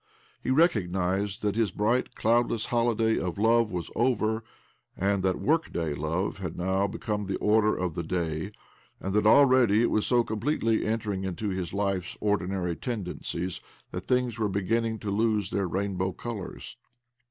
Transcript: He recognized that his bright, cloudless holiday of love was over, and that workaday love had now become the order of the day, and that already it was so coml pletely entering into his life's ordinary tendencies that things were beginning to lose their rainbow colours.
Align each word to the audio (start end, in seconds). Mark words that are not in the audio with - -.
He 0.41 0.49
recognized 0.49 1.43
that 1.43 1.55
his 1.55 1.69
bright, 1.69 2.15
cloudless 2.15 2.65
holiday 2.65 3.19
of 3.19 3.37
love 3.37 3.71
was 3.71 3.91
over, 3.95 4.43
and 4.97 5.21
that 5.21 5.39
workaday 5.39 5.93
love 5.93 6.39
had 6.39 6.57
now 6.57 6.87
become 6.87 7.27
the 7.27 7.37
order 7.37 7.75
of 7.77 7.93
the 7.93 8.01
day, 8.01 8.51
and 8.99 9.13
that 9.13 9.27
already 9.27 9.83
it 9.83 9.91
was 9.91 10.07
so 10.07 10.23
coml 10.23 10.39
pletely 10.39 10.83
entering 10.83 11.23
into 11.23 11.49
his 11.49 11.71
life's 11.71 12.17
ordinary 12.19 12.75
tendencies 12.75 13.61
that 13.91 14.07
things 14.07 14.39
were 14.39 14.49
beginning 14.49 14.97
to 14.97 15.11
lose 15.11 15.51
their 15.51 15.67
rainbow 15.67 16.11
colours. 16.13 16.77